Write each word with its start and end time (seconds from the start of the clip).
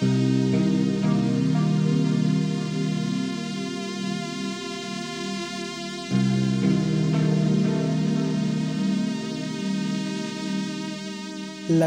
La 0.00 0.06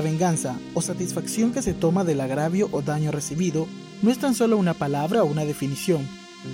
venganza 0.01 0.59
o 0.73 0.81
satisfacción 0.81 1.53
que 1.53 1.61
se 1.61 1.73
toma 1.73 2.03
del 2.03 2.20
agravio 2.20 2.67
o 2.73 2.81
daño 2.81 3.11
recibido 3.11 3.67
no 4.01 4.12
es 4.12 4.17
tan 4.17 4.35
solo 4.35 4.57
una 4.57 4.73
palabra 4.73 5.23
o 5.23 5.27
una 5.27 5.45
definición, 5.45 6.05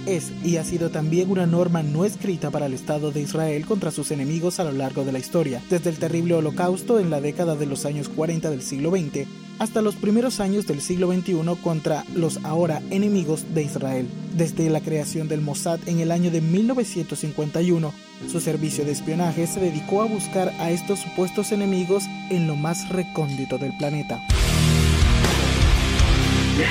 es 0.06 0.32
y 0.44 0.58
ha 0.58 0.64
sido 0.64 0.92
también 0.92 1.32
una 1.32 1.48
norma 1.48 1.82
no 1.82 2.06
escrita 2.06 2.52
para 2.52 2.68
el 2.68 2.74
Estado 2.74 3.12
de 3.12 3.22
Israel 3.22 3.66
contra 3.66 3.90
sus 3.90 4.12
enemigos 4.12 4.60
a 4.60 4.64
lo 4.64 4.74
largo 4.74 5.06
de 5.06 5.12
la 5.12 5.20
historia, 5.20 5.64
desde 5.72 5.90
el 5.90 5.98
terrible 5.98 6.36
holocausto 6.36 7.00
en 7.00 7.10
la 7.10 7.20
década 7.20 7.56
de 7.56 7.66
los 7.66 7.86
años 7.86 8.10
40 8.10 8.52
del 8.52 8.62
siglo 8.62 8.92
XX 8.92 9.47
hasta 9.60 9.82
los 9.82 9.96
primeros 9.96 10.40
años 10.40 10.68
del 10.68 10.82
siglo 10.82 11.12
XXI 11.12 11.42
contra 11.62 12.04
los 12.14 12.44
ahora 12.44 12.82
enemigos 12.90 13.54
de 13.54 13.64
Israel. 13.64 14.08
Desde 14.36 14.70
la 14.70 14.82
creación 14.82 15.28
del 15.28 15.42
Mossad 15.42 15.80
en 15.88 16.00
el 16.00 16.12
año 16.12 16.32
de 16.32 16.42
1951, 16.42 17.94
su 18.32 18.40
servicio 18.40 18.86
de 18.86 18.92
espionaje 18.92 19.48
se 19.48 19.60
dedicó 19.60 20.02
a 20.02 20.06
buscar 20.06 20.50
a 20.60 20.72
estos 20.72 21.00
supuestos 21.00 21.52
enemigos 21.52 22.04
en 22.30 22.48
lo 22.48 22.56
más 22.56 22.90
recóndito 22.90 23.58
del 23.58 23.76
planeta. 23.78 24.22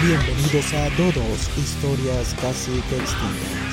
Bienvenidos 0.03 0.75
a 0.75 0.89
todos, 0.97 1.51
historias 1.57 2.35
casi 2.41 2.73
extintas. 2.73 3.66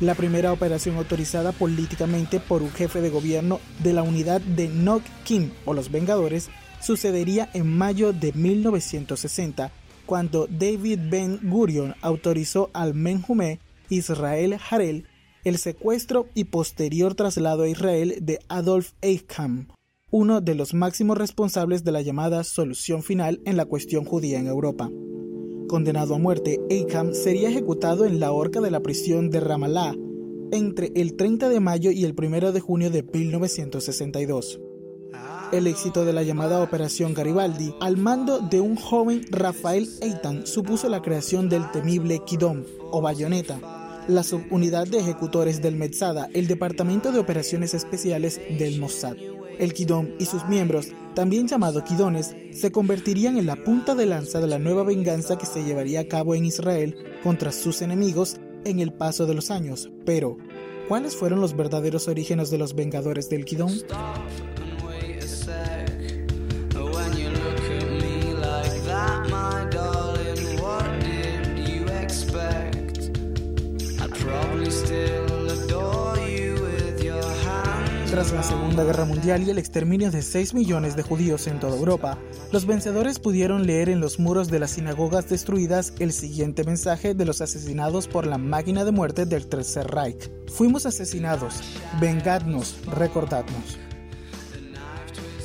La 0.00 0.14
primera 0.14 0.50
operación 0.50 0.96
autorizada 0.96 1.52
políticamente 1.52 2.40
por 2.40 2.62
un 2.62 2.70
jefe 2.70 3.02
de 3.02 3.10
gobierno 3.10 3.60
de 3.82 3.92
la 3.92 4.02
unidad 4.02 4.40
de 4.40 4.66
Nok 4.68 5.02
Kim 5.24 5.50
o 5.66 5.74
los 5.74 5.90
Vengadores 5.90 6.48
sucedería 6.80 7.50
en 7.52 7.76
mayo 7.76 8.14
de 8.14 8.32
1960 8.32 9.70
cuando 10.06 10.46
David 10.46 11.00
Ben 11.10 11.38
Gurion 11.42 11.94
autorizó 12.00 12.70
al 12.72 12.94
Menjume 12.94 13.60
Israel 13.90 14.58
Harel 14.70 15.06
el 15.44 15.58
secuestro 15.58 16.28
y 16.34 16.44
posterior 16.44 17.14
traslado 17.14 17.64
a 17.64 17.68
Israel 17.68 18.16
de 18.22 18.38
Adolf 18.48 18.92
Eichmann, 19.02 19.68
uno 20.10 20.40
de 20.40 20.54
los 20.54 20.72
máximos 20.72 21.18
responsables 21.18 21.84
de 21.84 21.92
la 21.92 22.00
llamada 22.00 22.42
solución 22.42 23.02
final 23.02 23.40
en 23.44 23.58
la 23.58 23.66
cuestión 23.66 24.06
judía 24.06 24.38
en 24.38 24.46
Europa. 24.46 24.90
Condenado 25.70 26.16
a 26.16 26.18
muerte, 26.18 26.58
Eichmann 26.68 27.14
sería 27.14 27.48
ejecutado 27.48 28.04
en 28.04 28.18
la 28.18 28.32
horca 28.32 28.60
de 28.60 28.72
la 28.72 28.80
prisión 28.80 29.30
de 29.30 29.38
Ramallah 29.38 29.94
entre 30.50 30.90
el 30.96 31.14
30 31.14 31.48
de 31.48 31.60
mayo 31.60 31.92
y 31.92 32.04
el 32.04 32.12
1 32.18 32.50
de 32.50 32.58
junio 32.58 32.90
de 32.90 33.04
1962 33.04 34.60
el 35.52 35.68
éxito 35.68 36.04
de 36.04 36.12
la 36.12 36.24
llamada 36.24 36.60
Operación 36.60 37.14
Garibaldi, 37.14 37.74
al 37.80 37.96
mando 37.96 38.40
de 38.40 38.60
un 38.60 38.74
joven 38.76 39.24
Rafael 39.30 39.88
Eitan, 40.00 40.44
supuso 40.46 40.88
la 40.88 41.02
creación 41.02 41.48
del 41.48 41.70
temible 41.70 42.20
Kidom 42.24 42.64
o 42.90 43.00
Bayoneta, 43.00 43.58
la 44.08 44.22
subunidad 44.22 44.88
de 44.88 44.98
ejecutores 44.98 45.62
del 45.62 45.76
Metzada, 45.76 46.28
el 46.34 46.46
Departamento 46.48 47.10
de 47.12 47.18
Operaciones 47.18 47.74
Especiales 47.74 48.40
del 48.58 48.80
Mossad. 48.80 49.16
El 49.60 49.74
Kidom 49.74 50.08
y 50.18 50.24
sus 50.24 50.46
miembros, 50.46 50.88
también 51.14 51.46
llamados 51.46 51.82
Kidones, 51.82 52.34
se 52.50 52.72
convertirían 52.72 53.36
en 53.36 53.44
la 53.44 53.56
punta 53.56 53.94
de 53.94 54.06
lanza 54.06 54.40
de 54.40 54.46
la 54.46 54.58
nueva 54.58 54.84
venganza 54.84 55.36
que 55.36 55.44
se 55.44 55.62
llevaría 55.62 56.00
a 56.00 56.08
cabo 56.08 56.34
en 56.34 56.46
Israel 56.46 56.96
contra 57.22 57.52
sus 57.52 57.82
enemigos 57.82 58.38
en 58.64 58.80
el 58.80 58.94
paso 58.94 59.26
de 59.26 59.34
los 59.34 59.50
años. 59.50 59.90
Pero, 60.06 60.38
¿cuáles 60.88 61.14
fueron 61.14 61.42
los 61.42 61.54
verdaderos 61.54 62.08
orígenes 62.08 62.48
de 62.50 62.56
los 62.56 62.74
Vengadores 62.74 63.28
del 63.28 63.44
Kidom? 63.44 63.70
Segunda 78.50 78.82
Guerra 78.82 79.04
Mundial 79.04 79.44
y 79.44 79.50
el 79.50 79.58
exterminio 79.58 80.10
de 80.10 80.22
6 80.22 80.54
millones 80.54 80.96
de 80.96 81.04
judíos 81.04 81.46
en 81.46 81.60
toda 81.60 81.76
Europa, 81.76 82.18
los 82.50 82.66
vencedores 82.66 83.20
pudieron 83.20 83.64
leer 83.64 83.88
en 83.88 84.00
los 84.00 84.18
muros 84.18 84.48
de 84.50 84.58
las 84.58 84.72
sinagogas 84.72 85.28
destruidas 85.28 85.92
el 86.00 86.12
siguiente 86.12 86.64
mensaje 86.64 87.14
de 87.14 87.24
los 87.24 87.40
asesinados 87.40 88.08
por 88.08 88.26
la 88.26 88.38
máquina 88.38 88.84
de 88.84 88.90
muerte 88.90 89.24
del 89.24 89.46
Tercer 89.46 89.86
Reich. 89.86 90.28
Fuimos 90.48 90.84
asesinados, 90.84 91.62
vengadnos, 92.00 92.74
recordadnos. 92.86 93.78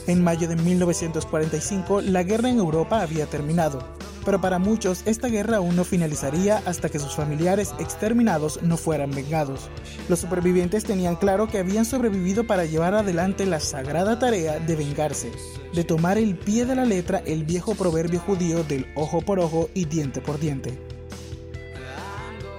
En 0.07 0.23
mayo 0.23 0.47
de 0.47 0.55
1945, 0.55 2.01
la 2.01 2.23
guerra 2.23 2.49
en 2.49 2.57
Europa 2.57 3.01
había 3.01 3.27
terminado, 3.27 3.94
pero 4.25 4.41
para 4.41 4.59
muchos 4.59 5.03
esta 5.05 5.29
guerra 5.29 5.57
aún 5.57 5.75
no 5.75 5.83
finalizaría 5.83 6.61
hasta 6.65 6.89
que 6.89 6.99
sus 6.99 7.15
familiares 7.15 7.73
exterminados 7.79 8.61
no 8.63 8.75
fueran 8.75 9.11
vengados. 9.11 9.69
Los 10.09 10.19
supervivientes 10.19 10.83
tenían 10.83 11.15
claro 11.15 11.47
que 11.47 11.59
habían 11.59 11.85
sobrevivido 11.85 12.45
para 12.45 12.65
llevar 12.65 12.95
adelante 12.95 13.45
la 13.45 13.59
sagrada 13.59 14.19
tarea 14.19 14.59
de 14.59 14.75
vengarse, 14.75 15.31
de 15.73 15.83
tomar 15.83 16.17
el 16.17 16.35
pie 16.35 16.65
de 16.65 16.75
la 16.75 16.85
letra 16.85 17.21
el 17.25 17.45
viejo 17.45 17.75
proverbio 17.75 18.19
judío 18.19 18.63
del 18.63 18.87
ojo 18.95 19.21
por 19.21 19.39
ojo 19.39 19.69
y 19.73 19.85
diente 19.85 20.19
por 20.19 20.39
diente. 20.39 20.77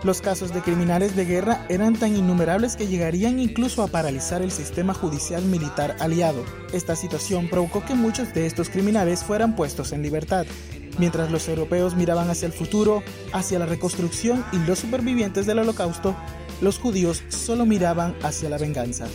Los 0.04 0.20
casos 0.20 0.54
de 0.54 0.60
criminales 0.60 1.16
de 1.16 1.24
guerra 1.24 1.66
eran 1.68 1.96
tan 1.96 2.16
innumerables 2.16 2.76
que 2.76 2.86
llegarían 2.86 3.40
incluso 3.40 3.82
a 3.82 3.88
paralizar 3.88 4.40
el 4.40 4.52
sistema 4.52 4.94
judicial 4.94 5.42
militar 5.42 5.96
aliado. 5.98 6.44
Esta 6.72 6.94
situación 6.94 7.48
provocó 7.48 7.84
que 7.84 7.94
muchos 7.94 8.32
de 8.32 8.46
estos 8.46 8.68
criminales 8.68 9.24
fueran 9.24 9.56
puestos 9.56 9.90
en 9.92 10.02
libertad, 10.02 10.46
mientras 10.98 11.30
los 11.30 11.48
europeos 11.48 11.94
miraban 11.94 12.30
hacia 12.30 12.46
el 12.46 12.52
futuro, 12.52 13.02
hacia 13.32 13.58
la 13.58 13.66
reconstrucción 13.66 14.44
y 14.52 14.58
los 14.58 14.78
supervivientes 14.78 15.46
del 15.46 15.58
holocausto, 15.58 16.14
los 16.60 16.78
judíos 16.78 17.22
solo 17.28 17.66
miraban 17.66 18.14
hacia 18.22 18.48
la 18.48 18.58
venganza. 18.58 19.06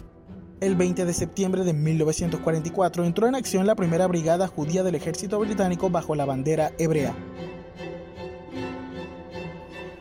El 0.59 0.75
20 0.75 1.05
de 1.05 1.13
septiembre 1.13 1.63
de 1.63 1.73
1944 1.73 3.03
entró 3.03 3.27
en 3.27 3.35
acción 3.35 3.65
la 3.65 3.75
primera 3.75 4.05
brigada 4.05 4.47
judía 4.47 4.83
del 4.83 4.95
ejército 4.95 5.39
británico 5.39 5.89
bajo 5.89 6.13
la 6.13 6.25
bandera 6.25 6.71
hebrea. 6.77 7.15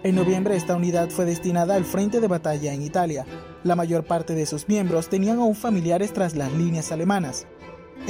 En 0.03 0.15
noviembre 0.15 0.57
esta 0.57 0.77
unidad 0.77 1.11
fue 1.11 1.27
destinada 1.27 1.75
al 1.75 1.85
frente 1.85 2.21
de 2.21 2.27
batalla 2.27 2.73
en 2.73 2.83
Italia. 2.83 3.27
La 3.65 3.77
mayor 3.77 4.05
parte 4.05 4.35
de 4.35 4.47
sus 4.47 4.67
miembros 4.67 5.09
tenían 5.09 5.39
aún 5.39 5.55
familiares 5.55 6.13
tras 6.13 6.37
las 6.37 6.53
líneas 6.53 6.91
alemanas. 6.91 7.47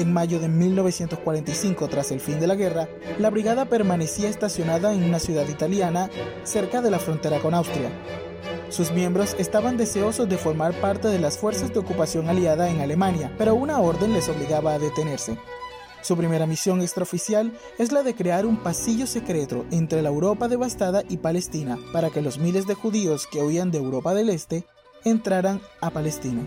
En 0.01 0.15
mayo 0.15 0.41
de 0.41 0.49
1945, 0.49 1.89
tras 1.89 2.11
el 2.11 2.21
fin 2.21 2.41
de 2.41 2.47
la 2.47 2.55
guerra, 2.55 2.89
la 3.19 3.29
brigada 3.29 3.67
permanecía 3.67 4.31
estacionada 4.31 4.95
en 4.95 5.05
una 5.05 5.19
ciudad 5.19 5.47
italiana 5.47 6.09
cerca 6.43 6.81
de 6.81 6.91
la 6.91 6.99
frontera 6.99 7.39
con 7.39 7.53
Austria. 7.53 7.91
Sus 8.71 8.93
miembros 8.93 9.37
estaban 9.39 9.77
deseosos 9.77 10.27
de 10.27 10.39
formar 10.39 10.73
parte 10.81 11.09
de 11.09 11.19
las 11.19 11.37
fuerzas 11.37 11.75
de 11.75 11.81
ocupación 11.81 12.31
aliada 12.31 12.71
en 12.71 12.81
Alemania, 12.81 13.31
pero 13.37 13.55
una 13.55 13.79
orden 13.79 14.15
les 14.15 14.31
obligaba 14.31 14.73
a 14.73 14.79
detenerse. 14.79 15.37
Su 16.01 16.17
primera 16.17 16.47
misión 16.47 16.81
extraoficial 16.81 17.53
es 17.77 17.93
la 17.93 18.03
de 18.03 18.15
crear 18.15 18.47
un 18.47 18.57
pasillo 18.57 19.07
secreto 19.07 19.67
entre 19.71 20.01
la 20.01 20.09
Europa 20.09 20.49
devastada 20.49 21.03
y 21.11 21.19
Palestina 21.19 21.77
para 21.93 22.09
que 22.09 22.23
los 22.23 22.39
miles 22.39 22.67
de 22.67 22.73
judíos 22.73 23.27
que 23.27 23.43
huían 23.43 23.71
de 23.71 23.77
Europa 23.77 24.15
del 24.15 24.31
Este 24.31 24.65
entraran 25.05 25.61
a 25.83 25.91
Palestina. 25.91 26.47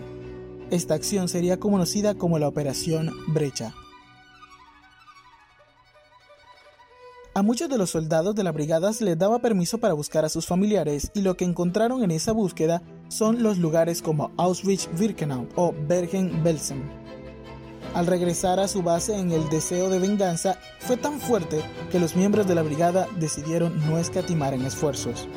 Esta 0.74 0.94
acción 0.94 1.28
sería 1.28 1.60
conocida 1.60 2.16
como 2.16 2.40
la 2.40 2.48
Operación 2.48 3.12
Brecha. 3.28 3.72
A 7.32 7.42
muchos 7.42 7.68
de 7.68 7.78
los 7.78 7.90
soldados 7.90 8.34
de 8.34 8.42
la 8.42 8.50
brigada 8.50 8.92
se 8.92 9.04
les 9.04 9.16
daba 9.16 9.38
permiso 9.38 9.78
para 9.78 9.94
buscar 9.94 10.24
a 10.24 10.28
sus 10.28 10.48
familiares 10.48 11.12
y 11.14 11.20
lo 11.20 11.36
que 11.36 11.44
encontraron 11.44 12.02
en 12.02 12.10
esa 12.10 12.32
búsqueda 12.32 12.82
son 13.06 13.44
los 13.44 13.58
lugares 13.58 14.02
como 14.02 14.32
Auschwitz-Birkenau 14.36 15.46
o 15.54 15.72
Bergen-Belsen. 15.86 16.82
Al 17.94 18.08
regresar 18.08 18.58
a 18.58 18.66
su 18.66 18.82
base 18.82 19.16
en 19.16 19.30
el 19.30 19.48
deseo 19.50 19.88
de 19.90 20.00
venganza 20.00 20.58
fue 20.80 20.96
tan 20.96 21.20
fuerte 21.20 21.62
que 21.92 22.00
los 22.00 22.16
miembros 22.16 22.48
de 22.48 22.56
la 22.56 22.62
brigada 22.62 23.06
decidieron 23.20 23.78
no 23.88 23.98
escatimar 23.98 24.54
en 24.54 24.64
esfuerzos. 24.64 25.28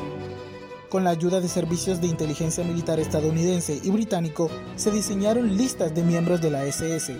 Con 0.90 1.04
la 1.04 1.10
ayuda 1.10 1.42
de 1.42 1.50
servicios 1.50 2.00
de 2.00 2.08
inteligencia 2.08 2.64
militar 2.64 2.98
estadounidense 2.98 3.82
y 3.84 3.90
británico, 3.90 4.50
se 4.78 4.90
diseñaron 4.90 5.58
listas 5.58 5.94
de 5.94 6.02
miembros 6.02 6.40
de 6.40 6.50
la 6.50 6.64
SS. 6.64 7.18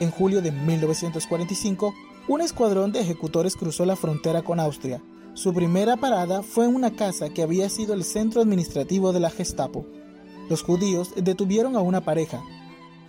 En 0.00 0.10
julio 0.10 0.42
de 0.42 0.50
1945, 0.50 1.94
un 2.26 2.40
escuadrón 2.40 2.90
de 2.90 3.00
ejecutores 3.00 3.54
cruzó 3.54 3.84
la 3.84 3.94
frontera 3.94 4.42
con 4.42 4.58
Austria. 4.58 5.00
Su 5.34 5.54
primera 5.54 5.96
parada 5.96 6.42
fue 6.42 6.64
en 6.64 6.74
una 6.74 6.96
casa 6.96 7.28
que 7.28 7.42
había 7.42 7.68
sido 7.68 7.94
el 7.94 8.02
centro 8.02 8.42
administrativo 8.42 9.12
de 9.12 9.20
la 9.20 9.30
Gestapo. 9.30 9.86
Los 10.50 10.62
judíos 10.62 11.12
detuvieron 11.14 11.76
a 11.76 11.80
una 11.80 12.00
pareja. 12.00 12.42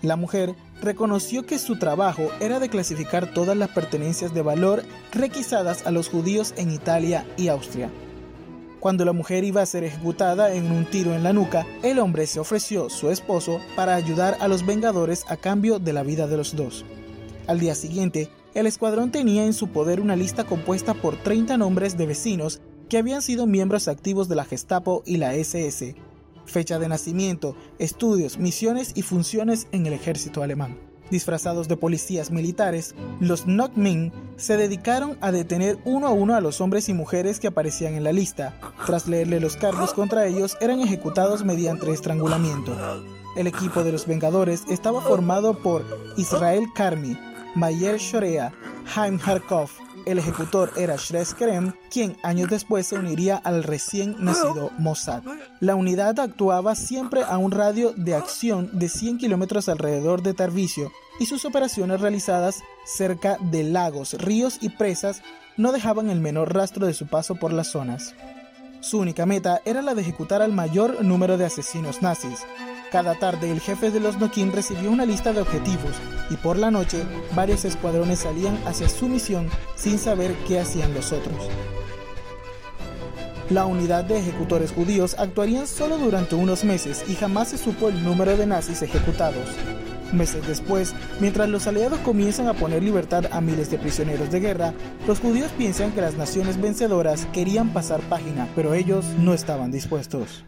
La 0.04 0.18
mujer 0.18 0.56
reconoció 0.82 1.48
que 1.48 1.58
su 1.58 1.80
trabajo 1.80 2.30
era 2.40 2.60
de 2.60 2.70
clasificar 2.70 3.34
todas 3.34 3.58
las 3.58 3.70
pertenencias 3.70 4.36
de 4.36 4.44
valor 4.44 4.84
requisadas 5.12 5.88
a 5.88 5.92
los 5.92 6.10
judíos 6.10 6.54
en 6.58 6.70
Italia 6.70 7.26
y 7.38 7.48
Austria. 7.48 7.90
Cuando 8.86 9.04
la 9.04 9.14
mujer 9.14 9.44
iba 9.44 9.64
a 9.64 9.66
ser 9.66 9.84
ejecutada 9.84 10.54
en 10.54 10.72
un 10.72 10.86
tiro 10.86 11.16
en 11.16 11.24
la 11.24 11.34
nuca, 11.34 11.66
el 11.82 11.98
hombre 11.98 12.28
se 12.28 12.40
ofreció, 12.40 12.92
su 12.92 13.10
esposo, 13.10 13.60
para 13.76 13.96
ayudar 13.96 14.38
a 14.40 14.48
los 14.48 14.64
vengadores 14.64 15.26
a 15.28 15.38
cambio 15.38 15.80
de 15.80 15.92
la 15.92 16.04
vida 16.04 16.28
de 16.28 16.38
los 16.38 16.56
dos. 16.56 16.86
Al 17.48 17.60
día 17.60 17.74
siguiente, 17.74 18.30
el 18.54 18.68
escuadrón 18.68 19.10
tenía 19.10 19.44
en 19.44 19.54
su 19.54 19.70
poder 19.70 20.00
una 20.00 20.16
lista 20.16 20.44
compuesta 20.44 20.94
por 20.94 21.16
30 21.16 21.58
nombres 21.58 21.98
de 21.98 22.06
vecinos 22.06 22.62
que 22.88 23.00
habían 23.00 23.24
sido 23.24 23.48
miembros 23.48 23.88
activos 23.88 24.30
de 24.30 24.36
la 24.36 24.46
Gestapo 24.46 25.02
y 25.04 25.18
la 25.18 25.34
SS, 25.34 25.96
fecha 26.46 26.78
de 26.78 26.88
nacimiento, 26.88 27.56
estudios, 27.80 28.38
misiones 28.38 28.92
y 28.94 29.02
funciones 29.02 29.68
en 29.72 29.88
el 29.88 29.94
ejército 29.94 30.44
alemán. 30.44 30.78
Disfrazados 31.10 31.68
de 31.68 31.78
policías 31.78 32.32
militares, 32.32 32.96
los 33.20 33.46
Nokmin 33.46 34.12
se 34.38 34.58
dedicaron 34.58 35.18
a 35.22 35.32
detener 35.32 35.78
uno 35.86 36.08
a 36.08 36.12
uno 36.12 36.36
a 36.36 36.42
los 36.42 36.62
hombres 36.62 36.90
y 36.90 36.94
mujeres 36.94 37.40
que 37.40 37.48
aparecían 37.48 37.94
en 37.94 38.04
la 38.04 38.12
lista. 38.12 38.60
Tras 38.86 39.08
leerle 39.08 39.40
los 39.40 39.56
cargos 39.56 39.94
contra 39.94 40.26
ellos, 40.26 40.58
eran 40.62 40.80
ejecutados 40.82 41.46
mediante 41.46 41.92
estrangulamiento. 41.92 42.76
El 43.36 43.48
equipo 43.48 43.84
de 43.84 43.92
los 43.92 44.08
Vengadores 44.08 44.64
estaba 44.70 45.02
formado 45.02 45.62
por 45.62 45.86
Israel 46.18 46.66
Karmi, 46.74 47.18
Mayer 47.54 47.98
Shorea, 47.98 48.54
Haim 48.96 49.20
Harkov. 49.24 49.70
El 50.06 50.20
ejecutor 50.20 50.72
era 50.78 50.96
Shres 50.96 51.34
Kerem, 51.34 51.74
quien 51.90 52.16
años 52.24 52.50
después 52.50 52.88
se 52.88 52.96
uniría 52.96 53.38
al 53.38 53.64
recién 53.64 54.16
nacido 54.20 54.72
Mossad. 54.78 55.24
La 55.60 55.76
unidad 55.76 56.20
actuaba 56.20 56.76
siempre 56.76 57.24
a 57.24 57.38
un 57.38 57.52
radio 57.52 57.94
de 57.96 58.14
acción 58.14 58.70
de 58.74 58.90
100 58.90 59.18
kilómetros 59.18 59.70
alrededor 59.70 60.22
de 60.22 60.34
Tarvisio 60.34 60.92
y 61.20 61.28
sus 61.28 61.46
operaciones 61.46 62.02
realizadas 62.02 62.62
cerca 62.86 63.38
de 63.40 63.64
lagos, 63.64 64.14
ríos 64.14 64.58
y 64.62 64.70
presas 64.70 65.22
no 65.56 65.72
dejaban 65.72 66.10
el 66.10 66.20
menor 66.20 66.54
rastro 66.54 66.86
de 66.86 66.94
su 66.94 67.08
paso 67.08 67.36
por 67.36 67.54
las 67.54 67.68
zonas. 67.68 68.14
Su 68.82 69.00
única 69.00 69.26
meta 69.26 69.62
era 69.66 69.82
la 69.82 69.96
de 69.96 70.02
ejecutar 70.02 70.42
al 70.42 70.52
mayor 70.52 71.04
número 71.04 71.38
de 71.38 71.46
asesinos 71.46 72.02
nazis, 72.02 72.40
cada 72.92 73.16
tarde 73.16 73.52
el 73.52 73.60
jefe 73.60 73.92
de 73.92 74.00
los 74.00 74.20
Nokin 74.20 74.54
recibió 74.54 74.90
una 74.90 75.06
lista 75.06 75.34
de 75.34 75.42
objetivos 75.42 75.92
y 76.30 76.38
por 76.38 76.58
la 76.58 76.72
noche 76.72 77.04
varios 77.36 77.66
escuadrones 77.66 78.20
salían 78.20 78.58
hacia 78.66 78.88
su 78.88 79.08
misión 79.08 79.50
sin 79.76 80.00
saber 80.00 80.34
qué 80.48 80.60
hacían 80.60 80.94
los 80.94 81.12
otros. 81.12 81.50
La 83.50 83.68
unidad 83.68 84.04
de 84.06 84.18
ejecutores 84.18 84.72
judíos 84.72 85.16
actuarían 85.20 85.68
solo 85.68 86.00
durante 86.00 86.34
unos 86.34 86.64
meses 86.64 87.06
y 87.08 87.14
jamás 87.14 87.50
se 87.50 87.60
supo 87.60 87.90
el 87.90 88.04
número 88.04 88.36
de 88.36 88.48
nazis 88.48 88.82
ejecutados. 88.82 89.48
Meses 90.12 90.48
después, 90.48 90.96
mientras 91.20 91.48
los 91.50 91.68
aliados 91.68 92.00
comienzan 92.00 92.48
a 92.48 92.56
poner 92.56 92.82
libertad 92.82 93.26
a 93.32 93.42
miles 93.42 93.70
de 93.70 93.78
prisioneros 93.78 94.32
de 94.32 94.40
guerra, 94.40 94.74
los 95.06 95.20
judíos 95.20 95.52
piensan 95.60 95.92
que 95.92 96.02
las 96.02 96.16
naciones 96.16 96.60
vencedoras 96.60 97.28
querían 97.34 97.70
pasar 97.70 98.02
página, 98.02 98.48
pero 98.56 98.74
ellos 98.74 99.06
no 99.20 99.36
estaban 99.36 99.72
dispuestos. 99.72 100.44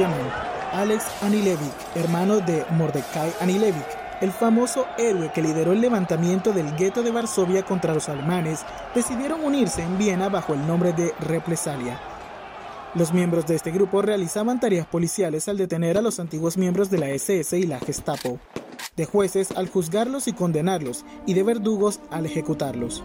Manus 0.00 0.32
Alex 0.72 1.04
Anilevic, 1.22 1.72
hermano 1.94 2.38
de 2.40 2.64
Mordecai 2.70 3.30
Anilevic, 3.40 3.84
el 4.22 4.32
famoso 4.32 4.86
héroe 4.96 5.30
que 5.34 5.42
lideró 5.42 5.72
el 5.72 5.82
levantamiento 5.82 6.52
del 6.52 6.74
gueto 6.76 7.02
de 7.02 7.10
Varsovia 7.10 7.62
contra 7.62 7.92
los 7.92 8.08
alemanes, 8.08 8.64
decidieron 8.94 9.44
unirse 9.44 9.82
en 9.82 9.98
Viena 9.98 10.30
bajo 10.30 10.54
el 10.54 10.66
nombre 10.66 10.94
de 10.94 11.12
Represalia. 11.20 12.00
Los 12.94 13.12
miembros 13.12 13.46
de 13.46 13.54
este 13.54 13.70
grupo 13.70 14.00
realizaban 14.00 14.60
tareas 14.60 14.86
policiales 14.86 15.46
al 15.48 15.58
detener 15.58 15.98
a 15.98 16.02
los 16.02 16.18
antiguos 16.20 16.56
miembros 16.56 16.90
de 16.90 16.98
la 16.98 17.10
SS 17.10 17.58
y 17.58 17.66
la 17.66 17.78
Gestapo, 17.78 18.38
de 18.96 19.04
jueces 19.04 19.50
al 19.52 19.68
juzgarlos 19.68 20.26
y 20.26 20.32
condenarlos, 20.32 21.04
y 21.26 21.34
de 21.34 21.42
verdugos 21.42 22.00
al 22.10 22.24
ejecutarlos. 22.24 23.04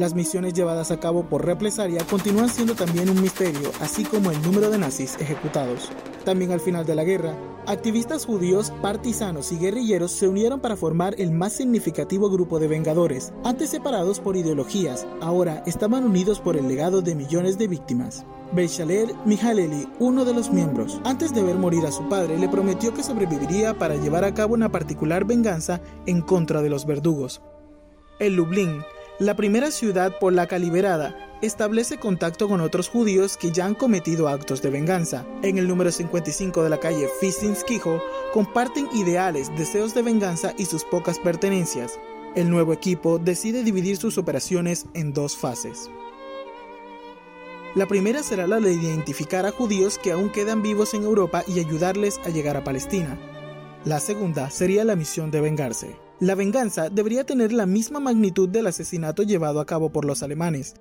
Las 0.00 0.14
misiones 0.14 0.54
llevadas 0.54 0.90
a 0.90 0.98
cabo 0.98 1.24
por 1.24 1.44
Represalia 1.44 2.02
continúan 2.08 2.48
siendo 2.48 2.74
también 2.74 3.10
un 3.10 3.20
misterio, 3.20 3.70
así 3.82 4.02
como 4.02 4.30
el 4.30 4.40
número 4.40 4.70
de 4.70 4.78
nazis 4.78 5.14
ejecutados. 5.20 5.90
También 6.24 6.52
al 6.52 6.60
final 6.60 6.86
de 6.86 6.94
la 6.94 7.04
guerra, 7.04 7.36
activistas 7.66 8.24
judíos, 8.24 8.72
partisanos 8.80 9.52
y 9.52 9.58
guerrilleros 9.58 10.12
se 10.12 10.26
unieron 10.26 10.58
para 10.60 10.74
formar 10.74 11.14
el 11.18 11.32
más 11.32 11.52
significativo 11.52 12.30
grupo 12.30 12.58
de 12.58 12.68
vengadores. 12.68 13.34
Antes 13.44 13.68
separados 13.68 14.20
por 14.20 14.38
ideologías, 14.38 15.06
ahora 15.20 15.62
estaban 15.66 16.04
unidos 16.04 16.40
por 16.40 16.56
el 16.56 16.66
legado 16.66 17.02
de 17.02 17.14
millones 17.14 17.58
de 17.58 17.68
víctimas. 17.68 18.24
Beishaler 18.52 19.14
Mihaleli, 19.26 19.86
uno 19.98 20.24
de 20.24 20.32
los 20.32 20.50
miembros, 20.50 20.98
antes 21.04 21.34
de 21.34 21.42
ver 21.42 21.56
morir 21.56 21.84
a 21.84 21.92
su 21.92 22.08
padre, 22.08 22.38
le 22.38 22.48
prometió 22.48 22.94
que 22.94 23.02
sobreviviría 23.02 23.76
para 23.78 23.96
llevar 23.96 24.24
a 24.24 24.32
cabo 24.32 24.54
una 24.54 24.72
particular 24.72 25.26
venganza 25.26 25.82
en 26.06 26.22
contra 26.22 26.62
de 26.62 26.70
los 26.70 26.86
verdugos. 26.86 27.42
El 28.18 28.36
Lublin 28.36 28.82
la 29.20 29.36
primera 29.36 29.70
ciudad 29.70 30.18
polaca 30.18 30.58
liberada 30.58 31.14
establece 31.42 31.98
contacto 31.98 32.48
con 32.48 32.62
otros 32.62 32.88
judíos 32.88 33.36
que 33.36 33.52
ya 33.52 33.66
han 33.66 33.74
cometido 33.74 34.28
actos 34.28 34.62
de 34.62 34.70
venganza. 34.70 35.26
En 35.42 35.58
el 35.58 35.68
número 35.68 35.92
55 35.92 36.62
de 36.62 36.70
la 36.70 36.80
calle 36.80 37.06
Fistinskijo 37.20 38.02
comparten 38.32 38.88
ideales, 38.94 39.54
deseos 39.58 39.94
de 39.94 40.00
venganza 40.00 40.54
y 40.56 40.64
sus 40.64 40.84
pocas 40.84 41.18
pertenencias. 41.18 42.00
El 42.34 42.48
nuevo 42.48 42.72
equipo 42.72 43.18
decide 43.18 43.62
dividir 43.62 43.98
sus 43.98 44.16
operaciones 44.16 44.86
en 44.94 45.12
dos 45.12 45.36
fases. 45.36 45.90
La 47.74 47.86
primera 47.86 48.22
será 48.22 48.46
la 48.46 48.58
de 48.58 48.72
identificar 48.72 49.44
a 49.44 49.52
judíos 49.52 49.98
que 49.98 50.12
aún 50.12 50.30
quedan 50.30 50.62
vivos 50.62 50.94
en 50.94 51.04
Europa 51.04 51.44
y 51.46 51.60
ayudarles 51.60 52.18
a 52.24 52.30
llegar 52.30 52.56
a 52.56 52.64
Palestina. 52.64 53.18
La 53.84 54.00
segunda 54.00 54.48
sería 54.48 54.82
la 54.84 54.96
misión 54.96 55.30
de 55.30 55.42
vengarse. 55.42 56.09
La 56.20 56.34
venganza 56.34 56.90
debería 56.90 57.24
tener 57.24 57.50
la 57.50 57.64
misma 57.64 57.98
magnitud 57.98 58.46
del 58.46 58.66
asesinato 58.66 59.22
llevado 59.22 59.58
a 59.58 59.64
cabo 59.64 59.90
por 59.90 60.04
los 60.04 60.22
alemanes. 60.22 60.74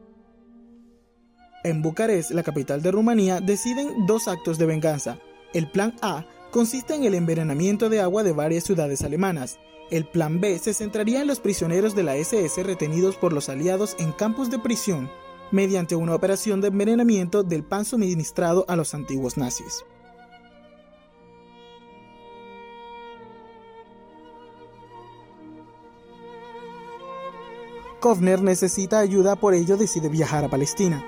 En 1.64 1.82
Bucarest, 1.82 2.32
la 2.32 2.44
capital 2.44 2.82
de 2.82 2.92
Rumanía, 2.92 3.40
deciden 3.40 4.06
dos 4.06 4.28
actos 4.28 4.58
de 4.58 4.66
venganza. 4.66 5.18
El 5.54 5.72
plan 5.72 5.96
A 6.02 6.26
consiste 6.52 6.94
en 6.94 7.06
el 7.06 7.16
envenenamiento 7.16 7.88
de 7.88 8.02
agua 8.02 8.24
de 8.24 8.34
varias 8.34 8.66
ciudades 8.66 9.02
alemanas. 9.02 9.60
El 9.92 10.06
plan 10.06 10.42
B 10.42 10.60
se 10.60 10.74
centraría 10.74 11.22
en 11.22 11.28
los 11.28 11.40
prisioneros 11.40 11.96
de 11.96 12.04
la 12.04 12.18
SS 12.18 12.62
retenidos 12.64 13.16
por 13.16 13.32
los 13.32 13.48
aliados 13.48 13.96
en 13.98 14.12
campos 14.12 14.52
de 14.52 14.60
prisión, 14.60 15.10
mediante 15.52 15.96
una 15.96 16.16
operación 16.16 16.60
de 16.60 16.68
envenenamiento 16.68 17.44
del 17.44 17.64
pan 17.64 17.86
suministrado 17.86 18.66
a 18.68 18.76
los 18.76 18.94
antiguos 18.94 19.38
nazis. 19.38 19.86
Kovner 28.00 28.42
necesita 28.42 29.00
ayuda, 29.00 29.36
por 29.36 29.54
ello 29.54 29.76
decide 29.76 30.08
viajar 30.08 30.46
a 30.46 30.50
Palestina. 30.50 31.06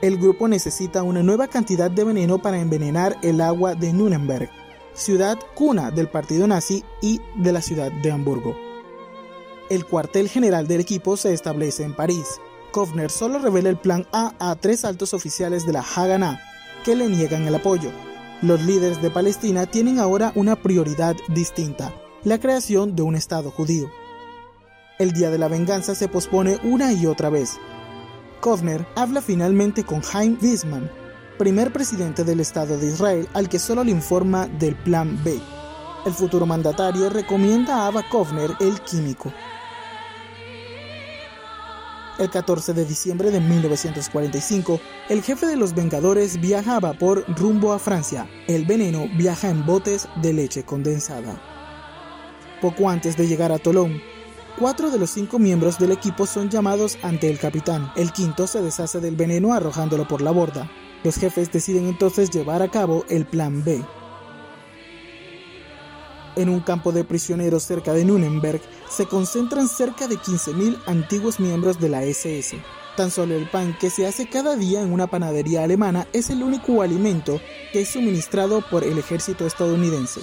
El 0.00 0.18
grupo 0.18 0.48
necesita 0.48 1.04
una 1.04 1.22
nueva 1.22 1.46
cantidad 1.46 1.88
de 1.88 2.02
veneno 2.02 2.38
para 2.38 2.60
envenenar 2.60 3.16
el 3.22 3.40
agua 3.40 3.76
de 3.76 3.92
Nuremberg, 3.92 4.50
ciudad 4.92 5.38
cuna 5.54 5.92
del 5.92 6.08
partido 6.08 6.48
nazi 6.48 6.82
y 7.00 7.20
de 7.36 7.52
la 7.52 7.62
ciudad 7.62 7.92
de 7.92 8.10
Hamburgo. 8.10 8.56
El 9.70 9.86
cuartel 9.86 10.28
general 10.28 10.66
del 10.66 10.80
equipo 10.80 11.16
se 11.16 11.32
establece 11.32 11.84
en 11.84 11.94
París. 11.94 12.40
Kovner 12.72 13.10
solo 13.10 13.38
revela 13.38 13.68
el 13.68 13.76
plan 13.76 14.06
A 14.12 14.34
a 14.40 14.56
tres 14.56 14.84
altos 14.84 15.14
oficiales 15.14 15.64
de 15.64 15.74
la 15.74 15.84
Haganah, 15.94 16.42
que 16.84 16.96
le 16.96 17.08
niegan 17.08 17.46
el 17.46 17.54
apoyo. 17.54 17.90
Los 18.42 18.60
líderes 18.62 19.00
de 19.00 19.10
Palestina 19.10 19.66
tienen 19.66 20.00
ahora 20.00 20.32
una 20.34 20.56
prioridad 20.56 21.14
distinta, 21.28 21.94
la 22.24 22.40
creación 22.40 22.96
de 22.96 23.02
un 23.02 23.14
Estado 23.14 23.52
judío. 23.52 23.88
El 24.98 25.12
día 25.12 25.30
de 25.30 25.38
la 25.38 25.48
venganza 25.48 25.94
se 25.94 26.06
pospone 26.06 26.58
una 26.62 26.92
y 26.92 27.06
otra 27.06 27.30
vez. 27.30 27.58
Kovner 28.40 28.86
habla 28.94 29.22
finalmente 29.22 29.84
con 29.84 30.02
Chaim 30.02 30.36
Wiesman, 30.40 30.90
primer 31.38 31.72
presidente 31.72 32.24
del 32.24 32.40
Estado 32.40 32.76
de 32.76 32.88
Israel, 32.88 33.28
al 33.32 33.48
que 33.48 33.58
solo 33.58 33.84
le 33.84 33.90
informa 33.90 34.46
del 34.46 34.74
Plan 34.76 35.18
B. 35.24 35.40
El 36.04 36.12
futuro 36.12 36.44
mandatario 36.44 37.08
recomienda 37.08 37.76
a 37.76 37.86
Abba 37.86 38.02
Kovner 38.10 38.50
el 38.60 38.80
químico. 38.80 39.32
El 42.18 42.28
14 42.28 42.74
de 42.74 42.84
diciembre 42.84 43.30
de 43.30 43.40
1945, 43.40 44.78
el 45.08 45.22
jefe 45.22 45.46
de 45.46 45.56
los 45.56 45.74
Vengadores 45.74 46.38
viaja 46.38 46.76
a 46.76 46.80
vapor 46.80 47.24
rumbo 47.36 47.72
a 47.72 47.78
Francia. 47.78 48.28
El 48.46 48.66
veneno 48.66 49.08
viaja 49.16 49.48
en 49.48 49.64
botes 49.64 50.06
de 50.20 50.34
leche 50.34 50.64
condensada. 50.64 51.40
Poco 52.60 52.90
antes 52.90 53.16
de 53.16 53.26
llegar 53.26 53.50
a 53.50 53.58
Tolón, 53.58 54.00
cuatro 54.58 54.90
de 54.90 54.98
los 54.98 55.10
cinco 55.10 55.38
miembros 55.38 55.78
del 55.78 55.92
equipo 55.92 56.26
son 56.26 56.50
llamados 56.50 56.98
ante 57.02 57.30
el 57.30 57.38
capitán. 57.38 57.92
El 57.96 58.12
quinto 58.12 58.46
se 58.46 58.62
deshace 58.62 59.00
del 59.00 59.16
veneno 59.16 59.52
arrojándolo 59.52 60.06
por 60.06 60.22
la 60.22 60.30
borda. 60.30 60.70
Los 61.04 61.16
jefes 61.16 61.50
deciden 61.50 61.88
entonces 61.88 62.30
llevar 62.30 62.62
a 62.62 62.68
cabo 62.68 63.04
el 63.08 63.26
plan 63.26 63.64
B. 63.64 63.82
En 66.36 66.48
un 66.48 66.60
campo 66.60 66.92
de 66.92 67.04
prisioneros 67.04 67.64
cerca 67.64 67.92
de 67.92 68.04
Nuremberg 68.04 68.62
se 68.88 69.06
concentran 69.06 69.68
cerca 69.68 70.08
de 70.08 70.16
15.000 70.16 70.78
antiguos 70.86 71.40
miembros 71.40 71.78
de 71.78 71.88
la 71.90 72.04
SS. 72.04 72.58
Tan 72.96 73.10
solo 73.10 73.34
el 73.34 73.48
pan 73.48 73.76
que 73.78 73.90
se 73.90 74.06
hace 74.06 74.28
cada 74.28 74.56
día 74.56 74.82
en 74.82 74.92
una 74.92 75.06
panadería 75.06 75.64
alemana 75.64 76.06
es 76.12 76.30
el 76.30 76.42
único 76.42 76.82
alimento 76.82 77.40
que 77.72 77.82
es 77.82 77.88
suministrado 77.88 78.62
por 78.70 78.84
el 78.84 78.98
ejército 78.98 79.46
estadounidense. 79.46 80.20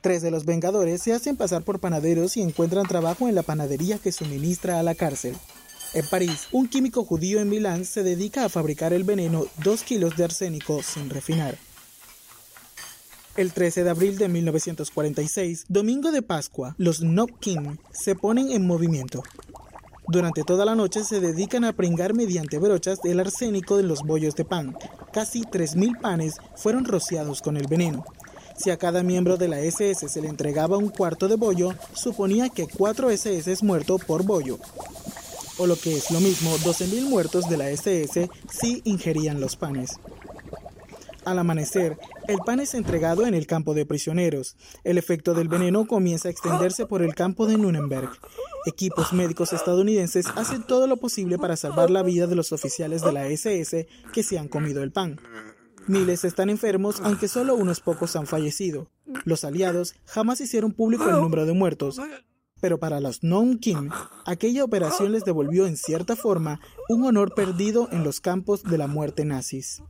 Tres 0.00 0.22
de 0.22 0.30
los 0.30 0.46
Vengadores 0.46 1.02
se 1.02 1.12
hacen 1.12 1.36
pasar 1.36 1.62
por 1.62 1.78
panaderos 1.78 2.36
y 2.36 2.42
encuentran 2.42 2.86
trabajo 2.86 3.28
en 3.28 3.34
la 3.34 3.42
panadería 3.42 3.98
que 3.98 4.12
suministra 4.12 4.80
a 4.80 4.82
la 4.82 4.94
cárcel. 4.94 5.36
En 5.92 6.06
París, 6.06 6.48
un 6.52 6.68
químico 6.68 7.04
judío 7.04 7.40
en 7.40 7.48
Milán 7.48 7.84
se 7.84 8.02
dedica 8.02 8.44
a 8.44 8.48
fabricar 8.48 8.92
el 8.92 9.04
veneno 9.04 9.44
2 9.62 9.82
kilos 9.82 10.16
de 10.16 10.24
arsénico 10.24 10.82
sin 10.82 11.10
refinar. 11.10 11.58
El 13.36 13.52
13 13.52 13.84
de 13.84 13.90
abril 13.90 14.16
de 14.16 14.28
1946, 14.28 15.66
domingo 15.68 16.12
de 16.12 16.22
Pascua, 16.22 16.74
los 16.78 17.02
Nopkin 17.02 17.78
se 17.90 18.14
ponen 18.14 18.52
en 18.52 18.66
movimiento. 18.66 19.22
Durante 20.08 20.42
toda 20.42 20.64
la 20.64 20.74
noche 20.74 21.04
se 21.04 21.20
dedican 21.20 21.64
a 21.64 21.72
pringar 21.72 22.14
mediante 22.14 22.58
brochas 22.58 23.00
el 23.04 23.20
arsénico 23.20 23.76
de 23.76 23.82
los 23.82 24.02
bollos 24.02 24.34
de 24.34 24.44
pan. 24.44 24.76
Casi 25.12 25.42
3.000 25.42 26.00
panes 26.00 26.34
fueron 26.56 26.84
rociados 26.84 27.42
con 27.42 27.56
el 27.56 27.66
veneno. 27.66 28.04
Si 28.60 28.68
a 28.68 28.76
cada 28.76 29.02
miembro 29.02 29.38
de 29.38 29.48
la 29.48 29.58
SS 29.58 30.06
se 30.10 30.20
le 30.20 30.28
entregaba 30.28 30.76
un 30.76 30.90
cuarto 30.90 31.28
de 31.28 31.36
bollo, 31.36 31.72
suponía 31.94 32.50
que 32.50 32.68
4 32.68 33.08
SS 33.08 33.64
muertos 33.64 34.04
por 34.04 34.22
bollo. 34.22 34.58
O 35.56 35.66
lo 35.66 35.76
que 35.76 35.96
es 35.96 36.10
lo 36.10 36.20
mismo, 36.20 36.50
12.000 36.58 37.08
muertos 37.08 37.48
de 37.48 37.56
la 37.56 37.70
SS 37.70 38.28
sí 38.50 38.82
ingerían 38.84 39.40
los 39.40 39.56
panes. 39.56 39.98
Al 41.24 41.38
amanecer, 41.38 41.96
el 42.28 42.36
pan 42.40 42.60
es 42.60 42.74
entregado 42.74 43.26
en 43.26 43.32
el 43.32 43.46
campo 43.46 43.72
de 43.72 43.86
prisioneros. 43.86 44.56
El 44.84 44.98
efecto 44.98 45.32
del 45.32 45.48
veneno 45.48 45.86
comienza 45.86 46.28
a 46.28 46.30
extenderse 46.30 46.84
por 46.84 47.00
el 47.00 47.14
campo 47.14 47.46
de 47.46 47.56
Nuremberg. 47.56 48.10
Equipos 48.66 49.14
médicos 49.14 49.54
estadounidenses 49.54 50.26
hacen 50.36 50.66
todo 50.66 50.86
lo 50.86 50.98
posible 50.98 51.38
para 51.38 51.56
salvar 51.56 51.88
la 51.88 52.02
vida 52.02 52.26
de 52.26 52.34
los 52.34 52.52
oficiales 52.52 53.00
de 53.00 53.12
la 53.12 53.26
SS 53.26 53.88
que 54.12 54.22
se 54.22 54.38
han 54.38 54.48
comido 54.48 54.82
el 54.82 54.92
pan. 54.92 55.18
Miles 55.86 56.24
están 56.24 56.50
enfermos, 56.50 57.00
aunque 57.02 57.28
solo 57.28 57.54
unos 57.56 57.80
pocos 57.80 58.14
han 58.16 58.26
fallecido. 58.26 58.88
Los 59.24 59.44
aliados 59.44 59.94
jamás 60.04 60.40
hicieron 60.40 60.72
público 60.72 61.08
el 61.08 61.16
número 61.16 61.46
de 61.46 61.52
muertos, 61.52 62.00
pero 62.60 62.78
para 62.78 63.00
los 63.00 63.22
Non 63.22 63.58
Kim, 63.58 63.90
aquella 64.26 64.64
operación 64.64 65.12
les 65.12 65.24
devolvió 65.24 65.66
en 65.66 65.76
cierta 65.76 66.16
forma 66.16 66.60
un 66.88 67.04
honor 67.04 67.34
perdido 67.34 67.88
en 67.90 68.04
los 68.04 68.20
campos 68.20 68.62
de 68.62 68.78
la 68.78 68.86
muerte 68.86 69.24
nazis. 69.24 69.82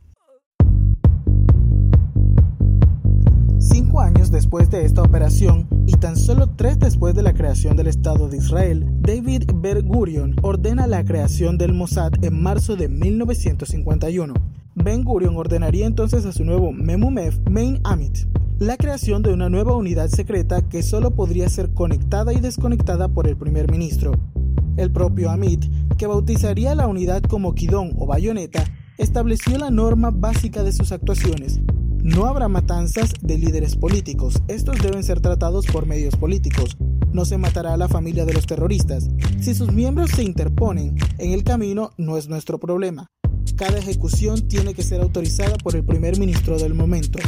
Cinco 3.59 4.01
años 4.01 4.31
después 4.31 4.69
de 4.71 4.85
esta 4.85 5.01
operación 5.01 5.67
y 5.85 5.93
tan 5.93 6.15
solo 6.15 6.49
tres 6.55 6.79
después 6.79 7.15
de 7.15 7.23
la 7.23 7.33
creación 7.33 7.77
del 7.77 7.87
Estado 7.87 8.27
de 8.29 8.37
Israel, 8.37 8.85
David 9.01 9.43
Ben 9.55 9.87
Gurion 9.87 10.35
ordena 10.41 10.87
la 10.87 11.03
creación 11.03 11.57
del 11.57 11.73
Mossad 11.73 12.13
en 12.23 12.41
marzo 12.41 12.75
de 12.75 12.89
1951. 12.89 14.33
Ben 14.75 15.03
Gurion 15.03 15.35
ordenaría 15.37 15.85
entonces 15.85 16.25
a 16.25 16.31
su 16.31 16.45
nuevo 16.45 16.71
Memumef 16.71 17.37
Main 17.49 17.79
Amit 17.83 18.19
la 18.61 18.77
creación 18.77 19.23
de 19.23 19.33
una 19.33 19.49
nueva 19.49 19.75
unidad 19.75 20.07
secreta 20.09 20.61
que 20.61 20.83
solo 20.83 21.15
podría 21.15 21.49
ser 21.49 21.73
conectada 21.73 22.31
y 22.31 22.39
desconectada 22.39 23.07
por 23.07 23.25
el 23.25 23.35
primer 23.35 23.71
ministro. 23.71 24.11
El 24.77 24.91
propio 24.91 25.31
Amit, 25.31 25.65
que 25.97 26.05
bautizaría 26.05 26.75
la 26.75 26.85
unidad 26.85 27.23
como 27.23 27.55
Kidón 27.55 27.95
o 27.97 28.05
bayoneta, 28.05 28.63
estableció 28.99 29.57
la 29.57 29.71
norma 29.71 30.11
básica 30.11 30.61
de 30.61 30.73
sus 30.73 30.91
actuaciones. 30.91 31.59
No 32.03 32.25
habrá 32.25 32.47
matanzas 32.47 33.13
de 33.21 33.37
líderes 33.37 33.75
políticos, 33.75 34.41
estos 34.47 34.81
deben 34.81 35.03
ser 35.03 35.19
tratados 35.19 35.67
por 35.67 35.85
medios 35.85 36.15
políticos. 36.15 36.75
No 37.13 37.25
se 37.25 37.37
matará 37.37 37.75
a 37.75 37.77
la 37.77 37.87
familia 37.87 38.25
de 38.25 38.33
los 38.33 38.47
terroristas. 38.47 39.07
Si 39.39 39.53
sus 39.53 39.71
miembros 39.71 40.09
se 40.09 40.23
interponen 40.23 40.95
en 41.19 41.31
el 41.31 41.43
camino, 41.43 41.91
no 41.97 42.17
es 42.17 42.27
nuestro 42.27 42.59
problema. 42.59 43.05
Cada 43.55 43.77
ejecución 43.77 44.47
tiene 44.47 44.73
que 44.73 44.81
ser 44.81 44.99
autorizada 44.99 45.57
por 45.57 45.75
el 45.75 45.85
primer 45.85 46.17
ministro 46.17 46.57
del 46.57 46.73
momento. 46.73 47.19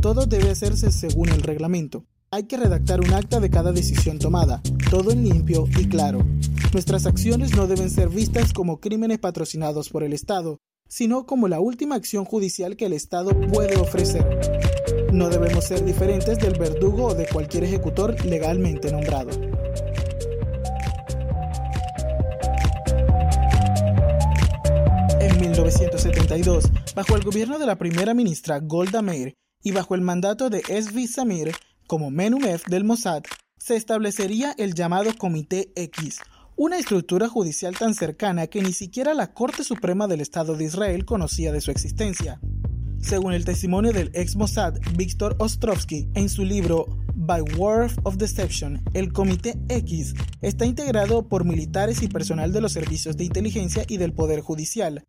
Todo 0.00 0.26
debe 0.26 0.50
hacerse 0.50 0.92
según 0.92 1.30
el 1.30 1.42
reglamento. 1.42 2.04
Hay 2.30 2.44
que 2.44 2.56
redactar 2.56 3.00
un 3.00 3.12
acta 3.12 3.40
de 3.40 3.50
cada 3.50 3.72
decisión 3.72 4.20
tomada, 4.20 4.62
todo 4.90 5.10
en 5.10 5.24
limpio 5.24 5.66
y 5.76 5.86
claro. 5.86 6.24
Nuestras 6.72 7.04
acciones 7.06 7.56
no 7.56 7.66
deben 7.66 7.90
ser 7.90 8.08
vistas 8.08 8.52
como 8.52 8.78
crímenes 8.78 9.18
patrocinados 9.18 9.88
por 9.88 10.04
el 10.04 10.12
Estado, 10.12 10.60
sino 10.90 11.24
como 11.24 11.46
la 11.46 11.60
última 11.60 11.94
acción 11.94 12.24
judicial 12.24 12.76
que 12.76 12.86
el 12.86 12.92
Estado 12.92 13.30
puede 13.48 13.76
ofrecer. 13.76 14.26
No 15.12 15.28
debemos 15.28 15.64
ser 15.64 15.84
diferentes 15.84 16.38
del 16.38 16.58
verdugo 16.58 17.06
o 17.06 17.14
de 17.14 17.26
cualquier 17.28 17.64
ejecutor 17.64 18.22
legalmente 18.26 18.90
nombrado. 18.90 19.30
En 25.20 25.40
1972, 25.40 26.64
bajo 26.94 27.14
el 27.14 27.22
gobierno 27.22 27.60
de 27.60 27.66
la 27.66 27.76
primera 27.76 28.12
ministra 28.12 28.58
Golda 28.58 29.00
Meir 29.00 29.36
y 29.62 29.70
bajo 29.70 29.94
el 29.94 30.00
mandato 30.00 30.50
de 30.50 30.62
Esvi 30.68 31.06
Samir 31.06 31.52
como 31.86 32.10
Menumef 32.10 32.66
del 32.66 32.82
Mossad, 32.82 33.22
se 33.58 33.76
establecería 33.76 34.54
el 34.58 34.74
llamado 34.74 35.16
Comité 35.16 35.70
X, 35.76 36.20
una 36.62 36.76
estructura 36.76 37.26
judicial 37.26 37.74
tan 37.74 37.94
cercana 37.94 38.46
que 38.46 38.60
ni 38.60 38.74
siquiera 38.74 39.14
la 39.14 39.32
Corte 39.32 39.64
Suprema 39.64 40.06
del 40.06 40.20
Estado 40.20 40.56
de 40.56 40.64
Israel 40.64 41.06
conocía 41.06 41.52
de 41.52 41.62
su 41.62 41.70
existencia. 41.70 42.38
Según 43.00 43.32
el 43.32 43.46
testimonio 43.46 43.94
del 43.94 44.10
ex 44.12 44.36
Mossad 44.36 44.74
Víctor 44.94 45.36
Ostrovsky 45.38 46.10
en 46.12 46.28
su 46.28 46.44
libro 46.44 46.84
By 47.14 47.40
Word 47.56 47.92
of 48.02 48.18
Deception, 48.18 48.82
el 48.92 49.10
Comité 49.10 49.58
X 49.70 50.12
está 50.42 50.66
integrado 50.66 51.26
por 51.26 51.46
militares 51.46 52.02
y 52.02 52.08
personal 52.08 52.52
de 52.52 52.60
los 52.60 52.72
servicios 52.72 53.16
de 53.16 53.24
inteligencia 53.24 53.86
y 53.88 53.96
del 53.96 54.12
Poder 54.12 54.42
Judicial, 54.42 55.06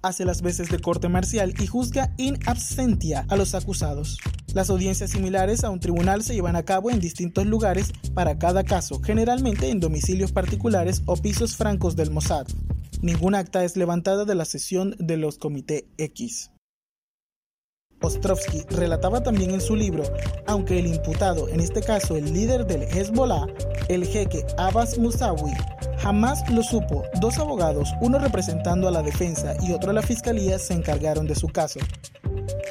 hace 0.00 0.24
las 0.24 0.40
veces 0.40 0.70
de 0.70 0.78
corte 0.78 1.10
marcial 1.10 1.52
y 1.60 1.66
juzga 1.66 2.14
in 2.16 2.38
absentia 2.46 3.26
a 3.28 3.36
los 3.36 3.54
acusados. 3.54 4.16
Las 4.58 4.70
audiencias 4.70 5.12
similares 5.12 5.62
a 5.62 5.70
un 5.70 5.78
tribunal 5.78 6.24
se 6.24 6.34
llevan 6.34 6.56
a 6.56 6.64
cabo 6.64 6.90
en 6.90 6.98
distintos 6.98 7.46
lugares 7.46 7.92
para 8.12 8.40
cada 8.40 8.64
caso, 8.64 9.00
generalmente 9.00 9.70
en 9.70 9.78
domicilios 9.78 10.32
particulares 10.32 11.02
o 11.06 11.14
pisos 11.14 11.54
francos 11.54 11.94
del 11.94 12.10
Mossad. 12.10 12.44
Ningún 13.00 13.36
acta 13.36 13.62
es 13.62 13.76
levantada 13.76 14.24
de 14.24 14.34
la 14.34 14.44
sesión 14.44 14.96
de 14.98 15.16
los 15.16 15.38
Comité 15.38 15.86
X. 15.96 16.50
Ostrovsky 18.00 18.62
relataba 18.70 19.22
también 19.22 19.52
en 19.52 19.60
su 19.60 19.76
libro, 19.76 20.02
aunque 20.48 20.80
el 20.80 20.88
imputado, 20.88 21.48
en 21.48 21.60
este 21.60 21.80
caso 21.80 22.16
el 22.16 22.32
líder 22.32 22.66
del 22.66 22.82
Hezbollah, 22.82 23.46
el 23.88 24.06
jeque 24.06 24.44
Abbas 24.56 24.98
Musawi, 24.98 25.52
jamás 25.98 26.50
lo 26.50 26.64
supo. 26.64 27.04
Dos 27.20 27.38
abogados, 27.38 27.90
uno 28.00 28.18
representando 28.18 28.88
a 28.88 28.90
la 28.90 29.04
defensa 29.04 29.54
y 29.62 29.70
otro 29.70 29.90
a 29.90 29.94
la 29.94 30.02
fiscalía, 30.02 30.58
se 30.58 30.74
encargaron 30.74 31.28
de 31.28 31.36
su 31.36 31.46
caso. 31.46 31.78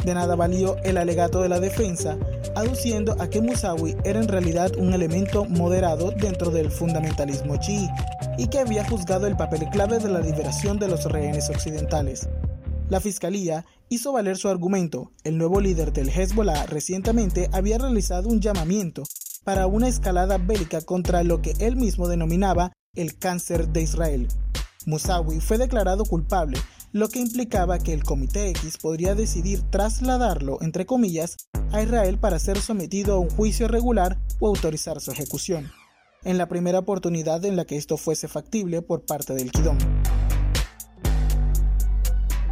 De 0.08 0.14
nada 0.14 0.38
valió 0.38 0.78
el 0.86 0.96
alegato 0.96 1.42
de 1.42 1.50
la 1.50 1.60
defensa, 1.60 2.18
aduciendo 2.56 3.22
a 3.22 3.30
que 3.30 3.42
Musawi 3.42 3.98
era 4.06 4.22
en 4.22 4.30
realidad 4.30 4.72
un 4.78 4.94
elemento 4.94 5.44
moderado 5.44 6.12
dentro 6.12 6.50
del 6.50 6.72
fundamentalismo 6.72 7.58
chií 7.58 7.90
y 8.38 8.48
que 8.48 8.60
había 8.60 8.88
juzgado 8.88 9.28
el 9.28 9.36
papel 9.36 9.68
clave 9.70 10.00
de 10.00 10.08
la 10.08 10.22
liberación 10.22 10.80
de 10.80 10.88
los 10.88 11.04
rehenes 11.12 11.50
occidentales. 11.50 12.30
La 12.88 13.02
fiscalía 13.02 13.66
hizo 13.90 14.14
valer 14.14 14.38
su 14.38 14.48
argumento. 14.48 15.12
El 15.26 15.38
nuevo 15.38 15.60
líder 15.60 15.92
del 15.92 16.08
Hezbollah 16.08 16.68
recientemente 16.68 17.50
había 17.52 17.78
realizado 17.78 18.30
un 18.30 18.40
llamamiento 18.40 19.04
para 19.44 19.68
una 19.68 19.90
escalada 19.90 20.38
bélica 20.38 20.80
contra 20.80 21.24
lo 21.24 21.42
que 21.42 21.52
él 21.60 21.76
mismo 21.76 22.08
denominaba 22.08 22.72
el 22.96 23.18
cáncer 23.20 23.68
de 23.68 23.82
Israel. 23.82 24.30
Musawi 24.86 25.42
fue 25.42 25.58
declarado 25.58 26.06
culpable, 26.06 26.58
lo 26.98 27.10
que 27.10 27.20
implicaba 27.20 27.78
que 27.78 27.94
el 27.94 28.04
Comité 28.04 28.50
X 28.50 28.78
podría 28.78 29.14
decidir 29.14 29.62
trasladarlo, 29.70 30.58
entre 30.62 30.88
comillas, 30.88 31.38
a 31.72 31.84
Israel 31.84 32.18
para 32.18 32.40
ser 32.40 32.60
sometido 32.60 33.14
a 33.14 33.20
un 33.20 33.30
juicio 33.30 33.68
regular 33.68 34.18
o 34.40 34.48
autorizar 34.48 35.00
su 35.00 35.12
ejecución, 35.12 35.70
en 36.24 36.40
la 36.40 36.48
primera 36.48 36.80
oportunidad 36.80 37.46
en 37.46 37.56
la 37.56 37.66
que 37.66 37.78
esto 37.78 37.98
fuese 37.98 38.28
factible 38.28 38.82
por 38.82 39.06
parte 39.06 39.36
del 39.36 39.52
Kidón. 39.52 39.97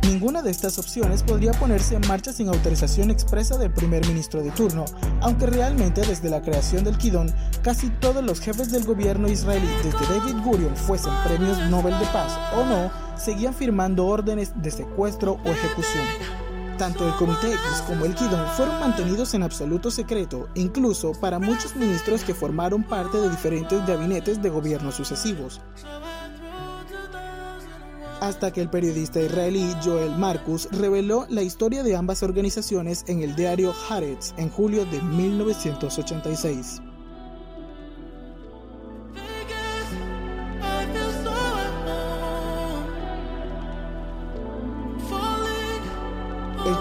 Ninguna 0.08 0.44
de 0.44 0.52
estas 0.52 0.78
opciones 0.78 1.24
podría 1.24 1.52
ponerse 1.54 1.96
en 1.96 2.08
marcha 2.08 2.32
sin 2.32 2.48
autorización 2.48 3.10
expresa 3.10 3.58
del 3.58 3.72
primer 3.72 4.06
ministro 4.08 4.44
de 4.44 4.52
turno, 4.52 4.86
aunque 5.22 5.48
realmente 5.48 6.02
desde 6.02 6.30
la 6.30 6.44
creación 6.44 6.84
del 6.84 6.98
Kidón, 6.98 7.34
casi 7.64 7.90
todos 7.90 8.24
los 8.24 8.40
jefes 8.40 8.72
del 8.72 8.84
gobierno 8.84 9.28
israelí, 9.28 9.68
desde 9.84 10.06
David 10.14 10.44
Gurion 10.44 10.76
fuesen 10.76 11.12
premios 11.26 11.58
Nobel 11.72 11.98
de 11.98 12.06
Paz 12.06 12.38
o 12.56 12.64
no, 12.66 12.92
seguían 13.18 13.56
firmando 13.56 14.06
órdenes 14.06 14.54
de 14.62 14.70
secuestro 14.70 15.40
o 15.44 15.50
ejecución. 15.50 16.06
Tanto 16.78 17.08
el 17.08 17.16
Comité 17.16 17.48
X 17.48 17.84
como 17.88 18.06
el 18.06 18.14
Kidón 18.14 18.46
fueron 18.56 18.80
mantenidos 18.80 19.34
en 19.34 19.42
absoluto 19.42 19.90
secreto, 19.90 20.50
incluso 20.54 21.14
para 21.14 21.40
muchos 21.40 21.76
ministros 21.76 22.24
que 22.24 22.36
formaron 22.36 22.84
parte 22.84 23.18
de 23.18 23.30
diferentes 23.30 23.84
gabinetes 23.88 24.40
de 24.40 24.50
gobiernos 24.50 24.94
sucesivos 24.94 25.62
hasta 28.28 28.52
que 28.52 28.62
el 28.62 28.70
periodista 28.70 29.22
israelí 29.22 29.76
Joel 29.84 30.16
Marcus 30.18 30.68
reveló 30.72 31.26
la 31.30 31.44
historia 31.44 31.84
de 31.84 31.96
ambas 31.96 32.24
organizaciones 32.24 33.06
en 33.08 33.22
el 33.22 33.36
diario 33.36 33.74
Haaretz 33.88 34.34
en 34.38 34.50
julio 34.50 34.86
de 34.86 35.02
1986. 35.02 36.82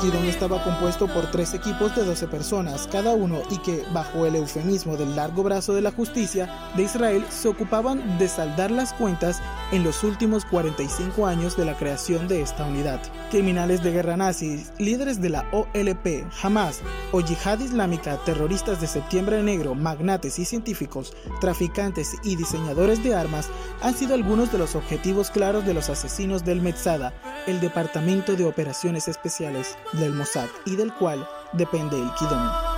Kidón 0.05 0.27
estaba 0.27 0.63
compuesto 0.63 1.07
por 1.07 1.31
tres 1.31 1.55
equipos 1.55 1.97
de 1.97 2.05
12 2.05 2.27
personas 2.27 2.87
cada 2.93 3.15
uno 3.15 3.41
y 3.49 3.57
que, 3.57 3.87
bajo 3.91 4.27
el 4.27 4.37
eufemismo 4.37 4.99
del 4.99 5.17
largo 5.17 5.43
brazo 5.43 5.73
de 5.73 5.81
la 5.81 5.93
justicia 5.93 6.47
de 6.77 6.83
Israel, 6.83 7.25
se 7.31 7.49
ocupaban 7.49 8.19
de 8.19 8.29
saldar 8.29 8.71
las 8.71 8.93
cuentas 8.93 9.41
en 9.73 9.83
los 9.83 10.05
últimos 10.05 10.45
45 10.45 11.27
años 11.27 11.57
de 11.57 11.65
la 11.65 11.75
creación 11.79 12.29
de 12.29 12.43
esta 12.43 12.67
unidad. 12.67 13.01
Criminales 13.35 13.83
de 13.83 13.91
guerra 13.91 14.17
nazis, 14.17 14.73
líderes 14.79 15.21
de 15.21 15.29
la 15.29 15.45
OLP, 15.51 16.25
Hamas 16.41 16.83
o 17.11 17.21
Yihad 17.21 17.59
Islámica, 17.59 18.17
terroristas 18.25 18.81
de 18.81 18.87
Septiembre 18.87 19.43
Negro, 19.43 19.75
magnates 19.75 20.39
y 20.39 20.45
científicos, 20.45 21.17
traficantes 21.41 22.15
y 22.23 22.37
diseñadores 22.37 23.03
de 23.03 23.17
armas 23.17 23.49
han 23.83 23.97
sido 23.97 24.15
algunos 24.15 24.53
de 24.53 24.59
los 24.59 24.77
objetivos 24.77 25.33
claros 25.33 25.67
de 25.67 25.75
los 25.75 25.91
asesinos 25.91 26.45
del 26.45 26.63
Metzada, 26.63 27.13
el 27.49 27.59
Departamento 27.59 28.37
de 28.37 28.45
Operaciones 28.45 29.09
Especiales 29.09 29.77
del 29.95 30.13
Mossad 30.13 30.47
y 30.65 30.77
del 30.77 30.95
cual 30.95 31.27
depende 31.55 31.97
el 31.97 32.15
Kidon. 32.17 32.74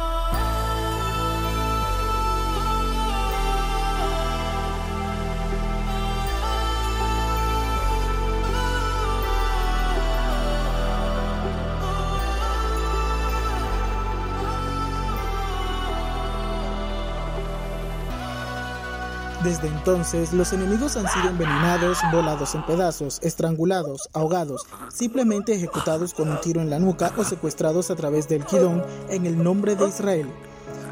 Desde 19.45 19.69
entonces, 19.69 20.33
los 20.33 20.53
enemigos 20.53 20.97
han 20.97 21.07
sido 21.09 21.29
envenenados, 21.29 21.99
volados 22.11 22.55
en 22.55 22.65
pedazos, 22.65 23.21
estrangulados, 23.23 24.09
ahogados, 24.15 24.67
simplemente 24.93 25.55
ejecutados 25.55 26.15
con 26.15 26.31
un 26.31 26.41
tiro 26.41 26.61
en 26.63 26.71
la 26.71 26.79
nuca 26.79 27.13
o 27.17 27.23
secuestrados 27.23 27.91
a 27.91 27.97
través 27.97 28.29
del 28.29 28.45
Kidón 28.47 28.83
en 29.11 29.27
el 29.27 29.43
nombre 29.43 29.77
de 29.77 29.89
Israel. 29.89 30.27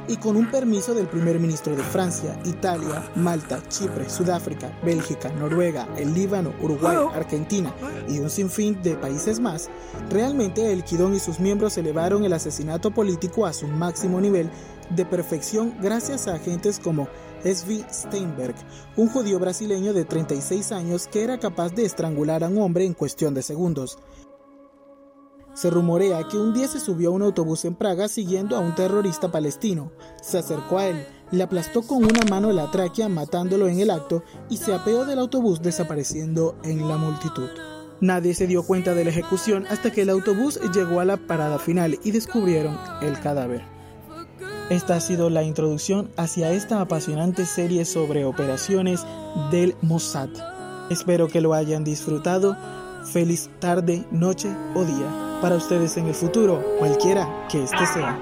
Y 0.07 0.19
con 0.19 0.37
un 0.37 0.51
permiso 0.51 0.93
del 0.93 1.07
primer 1.07 1.41
ministro 1.41 1.75
de 1.75 1.83
Francia, 1.83 2.39
Italia, 2.45 3.11
Malta, 3.17 3.63
Chipre, 3.69 4.11
Sudáfrica, 4.11 4.71
Bélgica, 4.85 5.31
Noruega, 5.33 5.89
el 5.97 6.13
Líbano, 6.13 6.53
Uruguay, 6.61 6.99
Argentina 7.15 7.75
y 8.07 8.19
un 8.19 8.29
sinfín 8.29 8.83
de 8.83 8.97
países 8.97 9.41
más, 9.41 9.71
realmente 10.11 10.71
el 10.71 10.85
Kidón 10.85 11.15
y 11.15 11.21
sus 11.21 11.41
miembros 11.41 11.79
elevaron 11.79 12.23
el 12.25 12.35
asesinato 12.35 12.91
político 12.91 13.47
a 13.47 13.55
su 13.55 13.67
máximo 13.67 14.21
nivel 14.21 14.51
de 14.91 15.07
perfección 15.07 15.75
gracias 15.81 16.29
a 16.29 16.35
agentes 16.35 16.79
como 16.79 17.09
Svi 17.45 17.85
Steinberg, 17.91 18.55
un 18.97 19.09
judío 19.09 19.39
brasileño 19.39 19.93
de 19.93 20.05
36 20.05 20.73
años 20.73 21.07
que 21.07 21.23
era 21.23 21.39
capaz 21.39 21.75
de 21.75 21.85
estrangular 21.85 22.43
a 22.43 22.49
un 22.49 22.59
hombre 22.59 22.85
en 22.85 22.95
cuestión 22.95 23.35
de 23.35 23.43
segundos. 23.43 23.99
Se 25.55 25.71
rumorea 25.71 26.27
que 26.27 26.37
un 26.37 26.53
día 26.53 26.67
se 26.67 26.81
subió 26.81 27.11
a 27.11 27.13
un 27.13 27.23
autobús 27.23 27.65
en 27.65 27.77
Praga 27.77 28.09
siguiendo 28.09 28.57
a 28.57 28.61
un 28.61 28.75
terrorista 28.75 29.31
palestino. 29.31 29.93
Se 30.21 30.39
acercó 30.39 30.79
a 30.79 30.87
él, 30.87 31.07
le 31.31 31.45
aplastó 31.45 31.83
con 31.83 32.05
una 32.05 32.23
mano 32.29 32.53
la 32.53 32.71
tráquea 32.71 33.09
matándolo 33.09 33.69
en 33.69 33.79
el 33.79 33.91
acto 33.91 34.25
y 34.51 34.57
se 34.57 34.75
apeó 34.75 35.05
del 35.05 35.21
autobús 35.21 35.63
desapareciendo 35.63 36.57
en 36.65 36.89
la 36.89 36.97
multitud. 36.97 37.49
Nadie 38.01 38.35
se 38.35 38.49
dio 38.49 38.65
cuenta 38.65 38.95
de 38.95 39.05
la 39.05 39.11
ejecución 39.11 39.67
hasta 39.69 39.93
que 39.93 40.03
el 40.03 40.11
autobús 40.11 40.59
llegó 40.75 40.99
a 40.99 41.05
la 41.05 41.17
parada 41.17 41.59
final 41.61 42.01
y 42.03 42.11
descubrieron 42.11 42.77
el 43.01 43.19
cadáver. 43.21 43.74
Esta 44.71 44.97
ha 44.97 45.01
sido 45.01 45.29
la 45.29 45.43
introducción 45.43 46.11
hacia 46.17 46.51
esta 46.51 46.81
apasionante 46.81 47.45
serie 47.45 47.85
sobre 47.85 48.25
operaciones 48.25 49.05
del 49.51 49.77
Mossad. 49.83 50.31
Espero 50.91 51.29
que 51.29 51.41
lo 51.41 51.55
hayan 51.55 51.85
disfrutado. 51.85 52.57
Feliz 53.13 53.51
tarde, 53.61 54.07
noche 54.11 54.49
o 54.75 54.85
día 54.85 55.25
para 55.45 55.57
ustedes 55.57 55.99
en 55.99 56.07
el 56.07 56.15
futuro, 56.15 56.65
cualquiera 56.79 57.29
que 57.51 57.65
este 57.65 57.87
sea. 57.87 58.19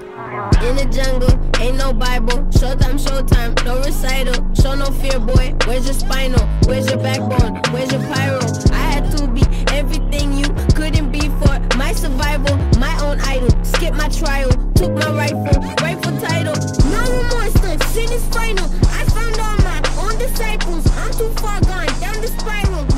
In 0.67 0.75
the 0.75 0.85
jungle, 0.91 1.29
ain't 1.61 1.77
no 1.77 1.93
Bible. 1.93 2.43
Showtime, 2.51 2.97
showtime, 2.97 3.55
no 3.63 3.77
recital. 3.77 4.35
Show 4.53 4.75
no 4.75 4.87
fear, 4.99 5.19
boy. 5.19 5.55
Where's 5.65 5.85
your 5.85 5.93
spinal? 5.93 6.45
Where's 6.67 6.89
your 6.89 7.01
backbone? 7.01 7.61
Where's 7.71 7.91
your 7.93 8.01
pyro? 8.13 8.39
I 8.73 8.91
had 8.91 9.17
to 9.17 9.27
be 9.27 9.43
everything 9.71 10.33
you 10.33 10.49
couldn't 10.75 11.11
be 11.11 11.29
for 11.39 11.59
my 11.77 11.93
survival. 11.93 12.57
My 12.77 12.93
own 13.05 13.21
idol. 13.21 13.47
Skip 13.63 13.93
my 13.95 14.09
trial, 14.09 14.49
took 14.83 14.95
my 14.95 15.11
rifle, 15.13 15.61
rifle 15.81 16.19
title. 16.19 16.55
No 16.91 17.03
I'm 17.03 17.27
monster, 17.29 17.85
sin 17.87 18.11
is 18.11 18.25
final. 18.27 18.65
I 18.99 19.05
found 19.15 19.39
all 19.39 19.57
my 19.63 19.79
own 20.03 20.17
disciples. 20.17 20.85
I'm 20.97 21.11
too 21.13 21.29
far 21.41 21.61
gone, 21.61 21.87
down 22.01 22.19
the 22.19 22.27
spiral. 22.27 22.92